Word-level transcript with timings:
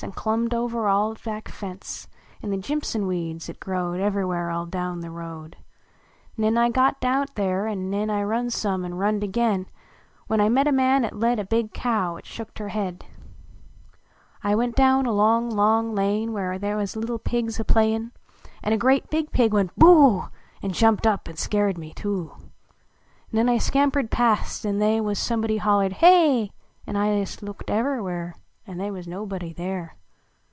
An 0.00 0.12
clumhed 0.12 0.54
over 0.54 0.86
our 0.86 1.16
back 1.24 1.46
tence 1.46 2.06
In 2.40 2.50
the 2.50 2.56
jimpson 2.56 3.06
wecds 3.08 3.50
at 3.50 3.58
Crowed 3.58 3.98
Ever 3.98 4.28
where 4.28 4.48
all 4.48 4.64
down 4.64 5.00
the 5.00 5.10
road. 5.10 5.56
Xen 6.38 6.66
T 6.66 6.70
got 6.70 7.04
out 7.04 7.34
there, 7.34 7.66
an" 7.66 7.90
nen 7.90 8.08
I 8.08 8.22
runned 8.22 8.52
some 8.52 8.84
an 8.84 8.94
runned 8.94 9.24
again 9.24 9.66
\\hen 10.30 10.38
T 10.38 10.48
met 10.50 10.68
a 10.68 10.72
man 10.72 11.04
at 11.04 11.18
led 11.18 11.40
A 11.40 11.44
big 11.44 11.74
cow 11.74 12.16
at 12.16 12.26
shouked 12.26 12.60
her 12.60 12.68
head. 12.68 13.06
85 13.08 13.08
THE 13.08 13.08
RUNAWAY 13.08 13.96
BOY 13.96 13.96
I 14.44 14.54
went 14.54 14.76
down 14.76 15.06
a 15.06 15.12
long, 15.12 15.50
long 15.50 15.96
lane 15.96 16.32
Where 16.32 16.56
was 16.76 16.94
little 16.94 17.18
pigs 17.18 17.58
a 17.58 17.64
play 17.64 17.92
n; 17.92 18.12
An 18.62 18.72
a 18.72 18.78
grea 18.78 19.02
big 19.10 19.32
pig 19.32 19.52
went" 19.52 19.72
I>ooh!" 19.82 20.28
An 20.62 20.70
jumped 20.70 21.08
up, 21.08 21.26
an 21.26 21.34
skeered 21.34 21.76
me 21.76 21.92
too. 21.92 22.36
Xen 23.34 23.50
I 23.50 23.58
scampered 23.58 24.12
past, 24.12 24.64
an 24.64 24.78
they 24.78 25.00
Was 25.00 25.18
somebody 25.18 25.56
hollered" 25.56 25.94
Hey!" 25.94 26.52
An 26.86 26.94
I 26.94 27.14
ist 27.20 27.42
looked 27.42 27.68
ever 27.68 28.00
where, 28.00 28.36
An 28.66 28.76
they 28.76 28.90
was 28.92 29.08
nobody 29.08 29.52
there. 29.54 29.94